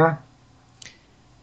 [0.00, 0.22] Tina?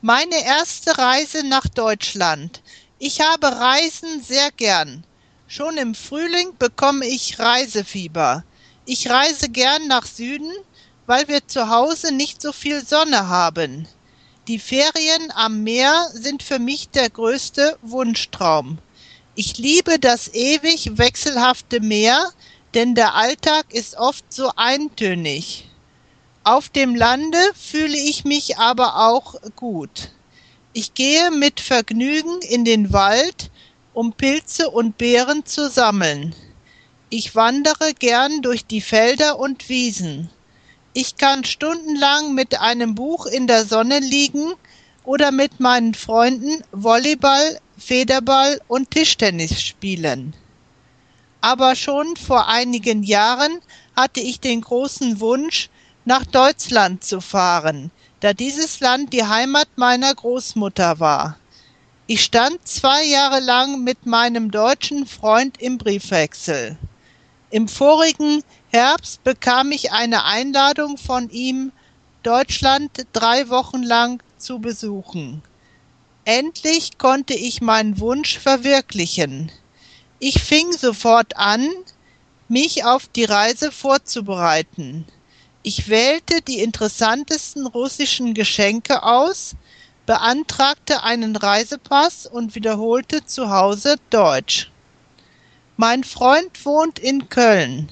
[0.02, 2.62] Meine erste Reise nach Deutschland.
[2.98, 5.04] Ich habe Reisen sehr gern.
[5.48, 8.44] Schon im Frühling bekomme ich Reisefieber.
[8.86, 10.52] Ich reise gern nach Süden,
[11.06, 13.88] weil wir zu Hause nicht so viel Sonne haben.
[14.48, 18.80] Die Ferien am Meer sind für mich der größte Wunschtraum.
[19.36, 22.32] Ich liebe das ewig wechselhafte Meer,
[22.74, 25.68] denn der Alltag ist oft so eintönig.
[26.48, 30.12] Auf dem Lande fühle ich mich aber auch gut.
[30.72, 33.52] Ich gehe mit Vergnügen in den Wald,
[33.94, 36.34] um Pilze und Beeren zu sammeln.
[37.10, 40.30] Ich wandere gern durch die Felder und Wiesen.
[40.94, 44.54] Ich kann stundenlang mit einem Buch in der Sonne liegen
[45.04, 50.34] oder mit meinen Freunden Volleyball, Federball und Tischtennis spielen.
[51.42, 53.60] Aber schon vor einigen Jahren
[53.98, 55.70] hatte ich den großen Wunsch,
[56.08, 61.38] nach Deutschland zu fahren, da dieses Land die Heimat meiner Großmutter war.
[62.08, 66.78] Ich stand zwei Jahre lang mit meinem deutschen Freund im Briefwechsel.
[67.50, 71.74] Im vorigen Herbst bekam ich eine Einladung von ihm,
[72.24, 75.44] Deutschland drei Wochen lang zu besuchen.
[76.24, 79.52] Endlich konnte ich meinen Wunsch verwirklichen.
[80.20, 81.68] Ich fing sofort an,
[82.48, 85.06] mich auf die Reise vorzubereiten.
[85.70, 89.54] Ich wählte die interessantesten russischen Geschenke aus,
[90.06, 94.72] beantragte einen Reisepass und wiederholte zu Hause Deutsch.
[95.76, 97.92] Mein Freund wohnt in Köln.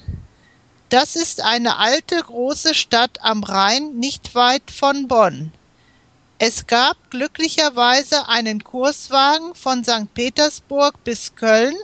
[0.88, 5.52] Das ist eine alte große Stadt am Rhein, nicht weit von Bonn.
[6.38, 10.14] Es gab glücklicherweise einen Kurswagen von St.
[10.14, 11.76] Petersburg bis Köln,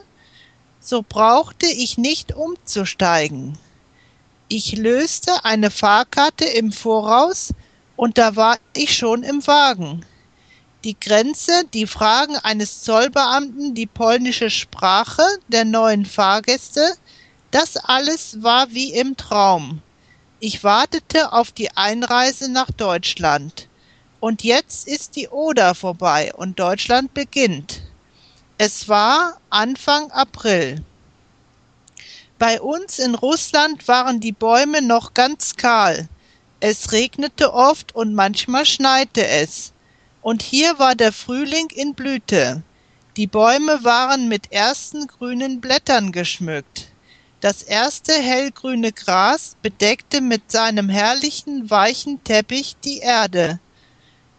[0.81, 3.59] so brauchte ich nicht umzusteigen.
[4.55, 7.55] Ich löste eine Fahrkarte im Voraus
[7.97, 10.05] und da war ich schon im Wagen
[10.85, 16.97] die Grenze, die Fragen eines Zollbeamten, die polnische Sprache der neuen Fahrgäste,
[17.51, 19.81] das alles war wie im Traum.
[20.39, 23.69] Ich wartete auf die Einreise nach Deutschland.
[24.21, 27.81] Und jetzt ist die Oder vorbei und Deutschland beginnt.
[28.59, 30.85] Es war Anfang April.
[32.43, 36.09] Bei uns in Russland waren die Bäume noch ganz kahl.
[36.59, 39.73] Es regnete oft und manchmal schneite es.
[40.23, 42.65] Und hier war der Frühling in Blüte.
[43.17, 46.89] Die Bäume waren mit ersten grünen Blättern geschmückt.
[47.39, 53.61] Das erste hellgrüne Gras bedeckte mit seinem herrlichen weichen Teppich die Erde.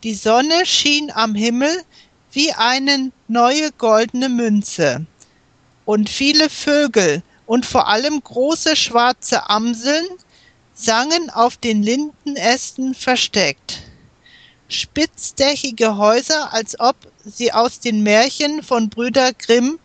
[0.04, 1.84] Die Sonne schien am Himmel
[2.34, 5.06] wie eine neue goldene Münze.
[5.86, 10.08] Und viele Vögel und vor allem große schwarze Amseln
[10.74, 13.84] sangen auf den Lindenästen versteckt
[14.70, 19.78] spitzdächige Häuser, als ob sie aus den Märchen von Brüder Grimm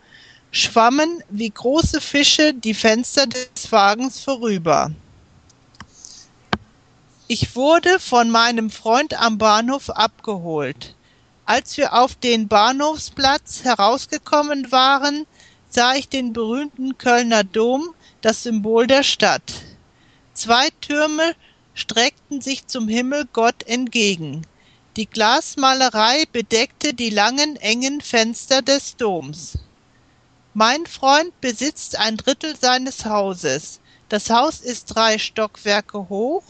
[0.50, 4.90] schwammen wie große Fische die Fenster des Wagens vorüber.
[7.26, 10.94] Ich wurde von meinem Freund am Bahnhof abgeholt.
[11.44, 15.26] Als wir auf den Bahnhofsplatz herausgekommen waren,
[15.68, 19.52] sah ich den berühmten Kölner Dom, das Symbol der Stadt.
[20.32, 21.34] Zwei Türme
[21.74, 24.42] streckten sich zum Himmel Gott entgegen.
[24.96, 29.58] Die Glasmalerei bedeckte die langen, engen Fenster des Doms.
[30.54, 33.80] Mein Freund besitzt ein Drittel seines Hauses.
[34.08, 36.42] Das Haus ist drei Stockwerke hoch,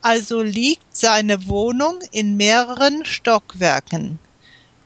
[0.00, 4.18] also liegt seine Wohnung in mehreren Stockwerken.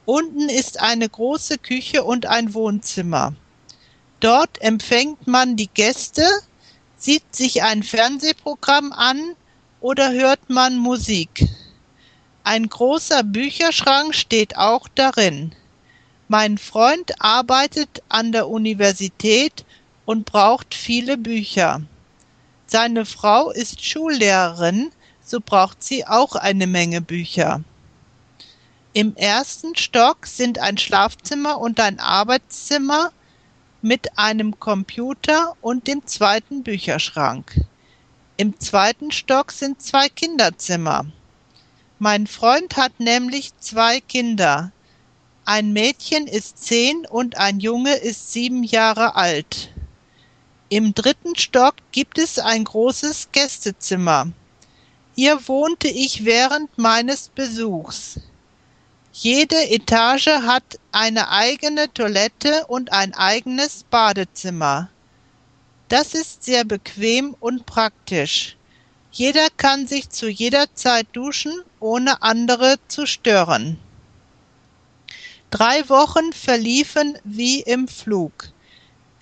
[0.04, 3.34] Unten ist eine große Küche und ein Wohnzimmer.
[4.26, 6.26] Dort empfängt man die Gäste,
[6.98, 9.36] sieht sich ein Fernsehprogramm an
[9.80, 11.46] oder hört man Musik.
[12.42, 15.54] Ein großer Bücherschrank steht auch darin.
[16.26, 19.64] Mein Freund arbeitet an der Universität
[20.06, 21.82] und braucht viele Bücher.
[22.66, 24.90] Seine Frau ist Schullehrerin,
[25.24, 27.60] so braucht sie auch eine Menge Bücher.
[28.92, 33.12] Im ersten Stock sind ein Schlafzimmer und ein Arbeitszimmer
[33.82, 37.60] mit einem Computer und dem zweiten Bücherschrank.
[38.36, 41.06] Im zweiten Stock sind zwei Kinderzimmer.
[41.98, 44.72] Mein Freund hat nämlich zwei Kinder.
[45.44, 49.72] Ein Mädchen ist zehn und ein Junge ist sieben Jahre alt.
[50.68, 54.32] Im dritten Stock gibt es ein großes Gästezimmer.
[55.14, 58.20] Hier wohnte ich während meines Besuchs.
[59.18, 64.90] Jede Etage hat eine eigene Toilette und ein eigenes Badezimmer.
[65.88, 68.58] Das ist sehr bequem und praktisch.
[69.10, 73.78] Jeder kann sich zu jeder Zeit duschen, ohne andere zu stören.
[75.50, 78.50] Drei Wochen verliefen wie im Flug.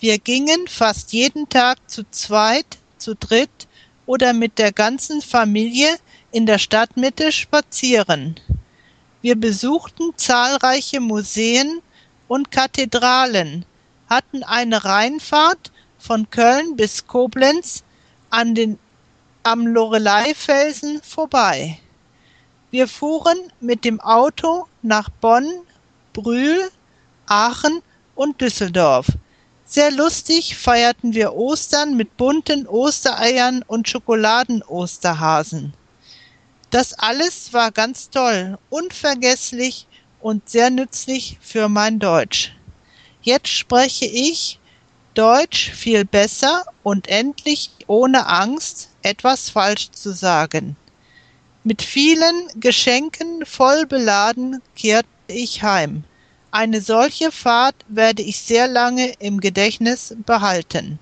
[0.01, 3.69] Wir gingen fast jeden Tag zu zweit, zu dritt
[4.07, 5.97] oder mit der ganzen Familie
[6.33, 8.41] in der Stadtmitte spazieren.
[9.25, 11.81] Wir besuchten zahlreiche Museen
[12.29, 13.65] und Kathedralen,
[14.07, 17.85] hatten eine Rheinfahrt von Köln bis Koblenz
[18.29, 18.79] an den,
[19.43, 21.81] am Loreleifelsen vorbei.
[22.71, 25.49] Wir fuhren mit dem Auto nach Bonn,
[26.13, 26.71] Brühl,
[27.25, 27.81] Aachen
[28.15, 29.07] und Düsseldorf.
[29.65, 35.73] Sehr lustig feierten wir Ostern mit bunten Ostereiern und Schokoladen-Osterhasen.
[36.75, 39.87] Das alles war ganz toll, unvergesslich
[40.19, 42.51] und sehr nützlich für mein Deutsch.
[43.23, 44.59] Jetzt spreche ich
[45.15, 50.75] Deutsch viel besser und endlich ohne Angst, etwas falsch zu sagen.
[51.63, 56.03] Mit vielen Geschenken voll beladen kehrte ich heim.
[56.51, 60.99] Eine solche Fahrt werde ich sehr lange im Gedächtnis behalten.